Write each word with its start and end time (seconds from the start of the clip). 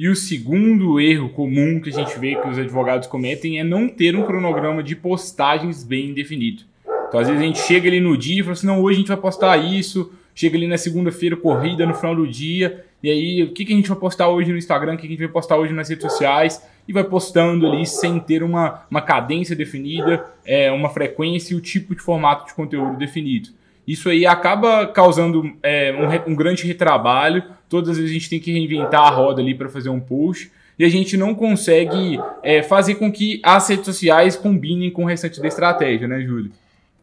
E 0.00 0.08
o 0.08 0.14
segundo 0.14 1.00
erro 1.00 1.28
comum 1.30 1.80
que 1.80 1.88
a 1.88 1.92
gente 1.92 2.16
vê 2.20 2.36
que 2.36 2.46
os 2.46 2.56
advogados 2.56 3.08
cometem 3.08 3.58
é 3.58 3.64
não 3.64 3.88
ter 3.88 4.14
um 4.14 4.22
cronograma 4.22 4.80
de 4.80 4.94
postagens 4.94 5.82
bem 5.82 6.14
definido. 6.14 6.62
Então, 7.08 7.18
às 7.18 7.26
vezes 7.26 7.42
a 7.42 7.44
gente 7.44 7.58
chega 7.58 7.88
ali 7.88 7.98
no 7.98 8.16
dia 8.16 8.38
e 8.38 8.42
fala 8.44 8.52
assim: 8.52 8.68
não, 8.68 8.80
hoje 8.80 8.94
a 8.94 9.00
gente 9.00 9.08
vai 9.08 9.16
postar 9.16 9.56
isso. 9.56 10.12
Chega 10.36 10.56
ali 10.56 10.68
na 10.68 10.78
segunda-feira, 10.78 11.36
corrida, 11.36 11.84
no 11.84 11.94
final 11.94 12.14
do 12.14 12.28
dia. 12.28 12.84
E 13.02 13.10
aí, 13.10 13.42
o 13.42 13.52
que, 13.52 13.64
que 13.64 13.72
a 13.72 13.76
gente 13.76 13.88
vai 13.88 13.98
postar 13.98 14.28
hoje 14.28 14.52
no 14.52 14.56
Instagram? 14.56 14.94
O 14.94 14.96
que, 14.98 15.02
que 15.02 15.08
a 15.08 15.10
gente 15.10 15.24
vai 15.24 15.32
postar 15.32 15.56
hoje 15.56 15.72
nas 15.72 15.88
redes 15.88 16.04
sociais? 16.08 16.64
E 16.86 16.92
vai 16.92 17.02
postando 17.02 17.66
ali 17.66 17.84
sem 17.84 18.20
ter 18.20 18.44
uma, 18.44 18.84
uma 18.88 19.02
cadência 19.02 19.56
definida, 19.56 20.24
é, 20.46 20.70
uma 20.70 20.90
frequência 20.90 21.54
e 21.54 21.56
o 21.56 21.60
tipo 21.60 21.92
de 21.96 22.00
formato 22.00 22.46
de 22.46 22.54
conteúdo 22.54 22.96
definido. 22.96 23.48
Isso 23.88 24.10
aí 24.10 24.26
acaba 24.26 24.86
causando 24.86 25.50
é, 25.62 25.92
um, 25.92 26.32
um, 26.32 26.36
grande 26.36 26.66
retrabalho. 26.66 27.42
Todas 27.68 27.90
as 27.90 27.96
vezes 27.96 28.10
a 28.10 28.14
gente 28.14 28.30
tem 28.30 28.40
que 28.40 28.52
reinventar 28.52 29.02
a 29.02 29.10
roda 29.10 29.40
ali 29.40 29.54
para 29.54 29.68
fazer 29.68 29.88
um 29.88 30.00
post. 30.00 30.50
E 30.78 30.84
a 30.84 30.88
gente 30.88 31.16
não 31.16 31.34
consegue 31.34 32.20
é, 32.42 32.62
fazer 32.62 32.94
com 32.94 33.10
que 33.10 33.40
as 33.42 33.68
redes 33.68 33.84
sociais 33.84 34.36
combinem 34.36 34.90
com 34.90 35.02
o 35.02 35.06
restante 35.06 35.40
da 35.40 35.48
estratégia, 35.48 36.06
né, 36.06 36.20
Júlio? 36.20 36.52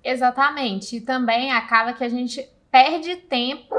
Exatamente. 0.04 0.98
E 0.98 1.02
também 1.02 1.52
acaba 1.52 1.92
que 1.92 2.04
a 2.04 2.10
gente 2.10 2.48
perde 2.72 3.16
tempo 3.16 3.76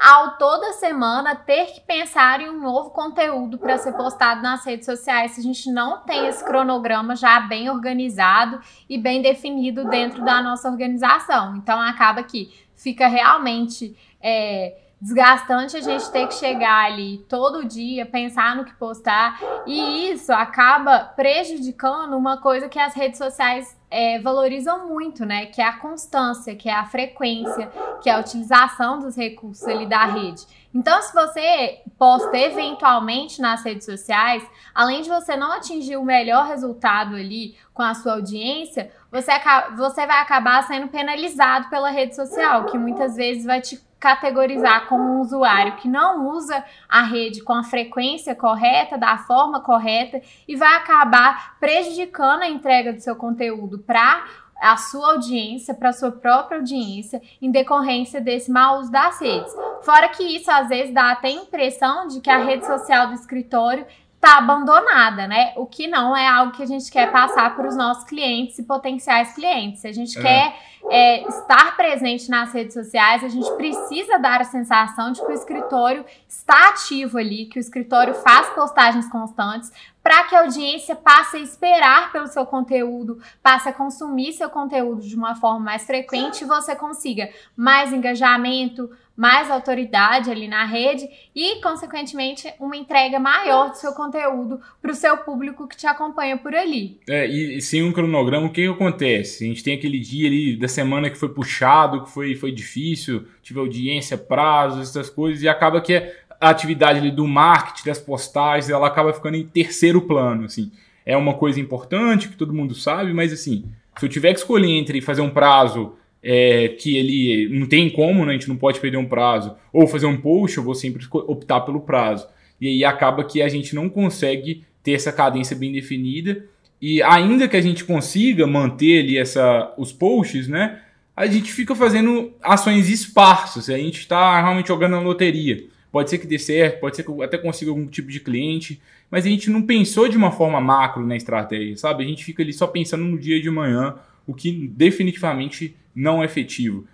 ao 0.00 0.36
toda 0.36 0.72
semana 0.72 1.36
ter 1.36 1.66
que 1.66 1.80
pensar 1.80 2.40
em 2.40 2.50
um 2.50 2.60
novo 2.60 2.90
conteúdo 2.90 3.56
para 3.56 3.78
ser 3.78 3.92
postado 3.92 4.42
nas 4.42 4.64
redes 4.64 4.84
sociais 4.84 5.32
se 5.32 5.40
a 5.40 5.42
gente 5.44 5.70
não 5.70 5.98
tem 5.98 6.26
esse 6.26 6.44
cronograma 6.44 7.14
já 7.14 7.38
bem 7.38 7.70
organizado 7.70 8.60
e 8.88 8.98
bem 8.98 9.22
definido 9.22 9.88
dentro 9.88 10.24
da 10.24 10.42
nossa 10.42 10.68
organização. 10.68 11.56
Então 11.56 11.80
acaba 11.80 12.22
que 12.24 12.52
fica 12.74 13.06
realmente 13.06 13.96
é, 14.20 14.76
desgastante 15.02 15.76
a 15.76 15.80
gente 15.80 16.08
ter 16.12 16.28
que 16.28 16.34
chegar 16.34 16.84
ali 16.84 17.18
todo 17.28 17.64
dia, 17.64 18.06
pensar 18.06 18.54
no 18.54 18.64
que 18.64 18.72
postar, 18.74 19.36
e 19.66 20.12
isso 20.12 20.32
acaba 20.32 21.00
prejudicando 21.00 22.16
uma 22.16 22.40
coisa 22.40 22.68
que 22.68 22.78
as 22.78 22.94
redes 22.94 23.18
sociais 23.18 23.76
é, 23.92 24.18
valorizam 24.18 24.88
muito, 24.88 25.26
né? 25.26 25.46
Que 25.46 25.60
é 25.60 25.66
a 25.66 25.74
constância, 25.74 26.56
que 26.56 26.68
é 26.68 26.72
a 26.72 26.86
frequência, 26.86 27.70
que 28.02 28.08
é 28.08 28.14
a 28.14 28.20
utilização 28.20 28.98
dos 28.98 29.14
recursos 29.14 29.68
ali 29.68 29.86
da 29.86 30.06
rede. 30.06 30.46
Então, 30.74 31.02
se 31.02 31.12
você 31.12 31.82
posta 31.98 32.34
eventualmente 32.38 33.42
nas 33.42 33.62
redes 33.62 33.84
sociais, 33.84 34.42
além 34.74 35.02
de 35.02 35.10
você 35.10 35.36
não 35.36 35.52
atingir 35.52 35.98
o 35.98 36.04
melhor 36.04 36.46
resultado 36.46 37.14
ali 37.14 37.54
com 37.74 37.82
a 37.82 37.92
sua 37.92 38.14
audiência, 38.14 38.90
você, 39.10 39.30
você 39.76 40.06
vai 40.06 40.22
acabar 40.22 40.62
sendo 40.62 40.88
penalizado 40.88 41.68
pela 41.68 41.90
rede 41.90 42.16
social, 42.16 42.64
que 42.64 42.78
muitas 42.78 43.14
vezes 43.14 43.44
vai 43.44 43.60
te 43.60 43.78
categorizar 44.02 44.88
como 44.88 45.04
um 45.04 45.20
usuário 45.20 45.76
que 45.76 45.86
não 45.86 46.28
usa 46.28 46.64
a 46.88 47.04
rede 47.04 47.40
com 47.40 47.52
a 47.52 47.62
frequência 47.62 48.34
correta, 48.34 48.98
da 48.98 49.16
forma 49.16 49.60
correta, 49.60 50.20
e 50.48 50.56
vai 50.56 50.74
acabar 50.74 51.56
prejudicando 51.60 52.42
a 52.42 52.48
entrega 52.48 52.92
do 52.92 53.00
seu 53.00 53.14
conteúdo 53.14 53.78
para 53.86 54.24
a 54.60 54.76
sua 54.76 55.14
audiência, 55.14 55.74
para 55.74 55.88
a 55.88 55.92
sua 55.92 56.12
própria 56.12 56.58
audiência, 56.58 57.20
em 57.40 57.50
decorrência 57.50 58.20
desse 58.20 58.50
mau 58.50 58.78
uso 58.78 58.92
das 58.92 59.20
redes. 59.20 59.52
Fora 59.82 60.08
que 60.08 60.22
isso 60.22 60.50
às 60.50 60.68
vezes 60.68 60.94
dá 60.94 61.10
até 61.10 61.28
a 61.28 61.32
impressão 61.32 62.06
de 62.06 62.20
que 62.20 62.30
a 62.30 62.38
rede 62.38 62.64
social 62.64 63.08
do 63.08 63.14
escritório 63.14 63.84
está 64.14 64.38
abandonada, 64.38 65.26
né? 65.26 65.52
O 65.56 65.66
que 65.66 65.88
não 65.88 66.16
é 66.16 66.28
algo 66.28 66.52
que 66.52 66.62
a 66.62 66.66
gente 66.66 66.88
quer 66.92 67.10
passar 67.10 67.56
para 67.56 67.66
os 67.66 67.74
nossos 67.74 68.04
clientes 68.04 68.56
e 68.56 68.62
potenciais 68.62 69.34
clientes. 69.34 69.84
A 69.84 69.90
gente 69.90 70.16
é. 70.16 70.22
quer 70.22 70.56
é, 70.88 71.28
estar 71.28 71.76
presente 71.76 72.30
nas 72.30 72.52
redes 72.52 72.72
sociais, 72.72 73.24
a 73.24 73.28
gente 73.28 73.50
precisa 73.56 74.18
dar 74.18 74.40
a 74.40 74.44
sensação 74.44 75.10
de 75.10 75.20
que 75.20 75.26
o 75.26 75.34
escritório 75.34 76.04
está 76.28 76.68
ativo 76.68 77.18
ali, 77.18 77.46
que 77.46 77.58
o 77.58 77.60
escritório 77.60 78.14
faz 78.14 78.48
postagens 78.50 79.08
constantes, 79.08 79.72
para 80.12 80.24
que 80.24 80.34
a 80.34 80.40
audiência 80.40 80.94
passe 80.94 81.38
a 81.38 81.40
esperar 81.40 82.12
pelo 82.12 82.26
seu 82.26 82.44
conteúdo, 82.44 83.18
passe 83.42 83.70
a 83.70 83.72
consumir 83.72 84.34
seu 84.34 84.50
conteúdo 84.50 85.00
de 85.00 85.16
uma 85.16 85.34
forma 85.34 85.60
mais 85.60 85.86
frequente 85.86 86.42
e 86.42 86.46
você 86.46 86.76
consiga 86.76 87.30
mais 87.56 87.94
engajamento, 87.94 88.90
mais 89.16 89.50
autoridade 89.50 90.30
ali 90.30 90.48
na 90.48 90.64
rede 90.64 91.08
e, 91.34 91.60
consequentemente, 91.62 92.52
uma 92.58 92.76
entrega 92.76 93.18
maior 93.18 93.70
do 93.70 93.76
seu 93.76 93.92
conteúdo 93.92 94.60
para 94.80 94.90
o 94.90 94.94
seu 94.94 95.16
público 95.18 95.68
que 95.68 95.76
te 95.76 95.86
acompanha 95.86 96.36
por 96.36 96.54
ali. 96.54 96.98
É, 97.08 97.26
e, 97.26 97.56
e 97.56 97.62
sem 97.62 97.82
um 97.82 97.92
cronograma, 97.92 98.46
o 98.46 98.52
que, 98.52 98.62
que 98.62 98.68
acontece? 98.68 99.44
A 99.44 99.48
gente 99.48 99.62
tem 99.62 99.74
aquele 99.74 99.98
dia 99.98 100.28
ali 100.28 100.56
da 100.56 100.68
semana 100.68 101.10
que 101.10 101.18
foi 101.18 101.28
puxado, 101.28 102.04
que 102.04 102.10
foi, 102.10 102.34
foi 102.34 102.52
difícil, 102.52 103.26
tive 103.42 103.60
audiência, 103.60 104.16
prazos, 104.16 104.90
essas 104.90 105.10
coisas, 105.10 105.42
e 105.42 105.48
acaba 105.48 105.80
que 105.80 105.94
a 106.42 106.50
atividade 106.50 106.98
ali 106.98 107.12
do 107.12 107.26
marketing, 107.26 107.86
das 107.86 108.00
postagens, 108.00 108.68
ela 108.68 108.88
acaba 108.88 109.12
ficando 109.12 109.36
em 109.36 109.46
terceiro 109.46 110.02
plano, 110.02 110.46
assim. 110.46 110.72
É 111.06 111.16
uma 111.16 111.34
coisa 111.34 111.60
importante 111.60 112.28
que 112.28 112.36
todo 112.36 112.52
mundo 112.52 112.74
sabe, 112.74 113.12
mas 113.12 113.32
assim, 113.32 113.64
se 113.96 114.04
eu 114.04 114.08
tiver 114.08 114.32
que 114.32 114.40
escolher 114.40 114.70
entre 114.70 115.00
fazer 115.00 115.20
um 115.20 115.30
prazo 115.30 115.92
é, 116.20 116.68
que 116.68 116.96
ele 116.96 117.48
não 117.56 117.68
tem 117.68 117.88
como, 117.88 118.24
né, 118.24 118.32
a 118.32 118.34
gente 118.34 118.48
não 118.48 118.56
pode 118.56 118.80
perder 118.80 118.96
um 118.96 119.06
prazo, 119.06 119.54
ou 119.72 119.86
fazer 119.86 120.06
um 120.06 120.16
post, 120.16 120.58
eu 120.58 120.64
vou 120.64 120.74
sempre 120.74 121.06
optar 121.12 121.60
pelo 121.60 121.80
prazo. 121.80 122.26
E 122.60 122.66
aí 122.66 122.84
acaba 122.84 123.22
que 123.22 123.40
a 123.40 123.48
gente 123.48 123.72
não 123.72 123.88
consegue 123.88 124.64
ter 124.82 124.92
essa 124.92 125.12
cadência 125.12 125.54
bem 125.54 125.70
definida. 125.72 126.44
E 126.80 127.00
ainda 127.04 127.46
que 127.46 127.56
a 127.56 127.60
gente 127.60 127.84
consiga 127.84 128.48
manter 128.48 129.04
ali 129.04 129.16
essa, 129.16 129.72
os 129.78 129.92
posts, 129.92 130.48
né? 130.48 130.80
A 131.16 131.26
gente 131.26 131.52
fica 131.52 131.74
fazendo 131.74 132.32
ações 132.42 132.88
esparsas. 132.88 133.70
A 133.70 133.78
gente 133.78 133.98
está 133.98 134.40
realmente 134.40 134.68
jogando 134.68 134.92
na 134.92 135.00
loteria. 135.00 135.64
Pode 135.92 136.08
ser 136.08 136.16
que 136.16 136.26
dê 136.26 136.38
certo, 136.38 136.80
pode 136.80 136.96
ser 136.96 137.02
que 137.02 137.10
eu 137.10 137.20
até 137.22 137.36
consiga 137.36 137.70
algum 137.70 137.86
tipo 137.86 138.08
de 138.08 138.18
cliente, 138.18 138.80
mas 139.10 139.26
a 139.26 139.28
gente 139.28 139.50
não 139.50 139.60
pensou 139.60 140.08
de 140.08 140.16
uma 140.16 140.32
forma 140.32 140.58
macro 140.58 141.06
na 141.06 141.14
estratégia, 141.14 141.76
sabe? 141.76 142.02
A 142.02 142.06
gente 142.06 142.24
fica 142.24 142.42
ali 142.42 142.52
só 142.52 142.66
pensando 142.66 143.04
no 143.04 143.18
dia 143.18 143.40
de 143.40 143.50
manhã, 143.50 143.96
o 144.26 144.32
que 144.32 144.66
definitivamente 144.68 145.76
não 145.94 146.22
é 146.22 146.24
efetivo. 146.24 146.86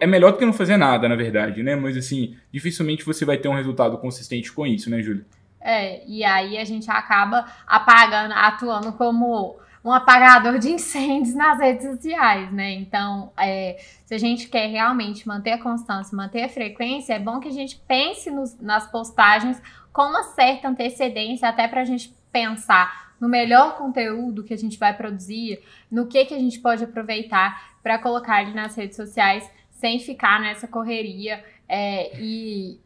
É 0.00 0.06
melhor 0.06 0.32
do 0.32 0.38
que 0.38 0.46
não 0.46 0.52
fazer 0.54 0.78
nada, 0.78 1.06
na 1.06 1.14
verdade, 1.14 1.62
né? 1.62 1.76
Mas 1.76 1.94
assim, 1.94 2.34
dificilmente 2.50 3.04
você 3.04 3.26
vai 3.26 3.36
ter 3.36 3.48
um 3.48 3.54
resultado 3.54 3.98
consistente 3.98 4.50
com 4.50 4.66
isso, 4.66 4.88
né, 4.88 5.02
Júlia? 5.02 5.26
É, 5.60 6.02
e 6.06 6.24
aí 6.24 6.56
a 6.56 6.64
gente 6.64 6.90
acaba 6.90 7.44
apagando, 7.66 8.32
atuando 8.32 8.92
como 8.92 9.58
um 9.88 9.92
apagador 9.92 10.58
de 10.58 10.70
incêndios 10.70 11.34
nas 11.34 11.58
redes 11.58 11.86
sociais, 11.86 12.52
né? 12.52 12.74
Então, 12.74 13.32
é, 13.38 13.78
se 14.04 14.14
a 14.14 14.18
gente 14.18 14.48
quer 14.48 14.66
realmente 14.66 15.26
manter 15.26 15.52
a 15.52 15.58
constância, 15.58 16.14
manter 16.14 16.44
a 16.44 16.48
frequência, 16.48 17.14
é 17.14 17.18
bom 17.18 17.40
que 17.40 17.48
a 17.48 17.52
gente 17.52 17.80
pense 17.88 18.30
nos, 18.30 18.58
nas 18.60 18.90
postagens 18.90 19.60
com 19.90 20.02
uma 20.02 20.22
certa 20.24 20.68
antecedência, 20.68 21.48
até 21.48 21.66
para 21.66 21.80
a 21.80 21.84
gente 21.84 22.14
pensar 22.30 23.08
no 23.18 23.28
melhor 23.28 23.76
conteúdo 23.76 24.44
que 24.44 24.52
a 24.52 24.58
gente 24.58 24.78
vai 24.78 24.94
produzir, 24.94 25.60
no 25.90 26.06
que, 26.06 26.24
que 26.26 26.34
a 26.34 26.38
gente 26.38 26.60
pode 26.60 26.84
aproveitar 26.84 27.78
para 27.82 27.98
colocar 27.98 28.42
ele 28.42 28.52
nas 28.52 28.76
redes 28.76 28.96
sociais 28.96 29.50
sem 29.70 29.98
ficar 29.98 30.38
nessa 30.40 30.68
correria 30.68 31.42
é, 31.66 32.20
e 32.20 32.78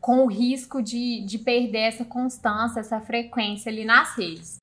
com 0.00 0.24
o 0.24 0.26
risco 0.26 0.82
de, 0.82 1.24
de 1.24 1.38
perder 1.38 1.80
essa 1.80 2.04
constância, 2.04 2.80
essa 2.80 3.00
frequência 3.00 3.70
ali 3.70 3.84
nas 3.84 4.16
redes. 4.16 4.58